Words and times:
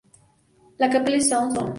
La 0.79 0.89
Chapelle-sous-Dun 0.89 1.69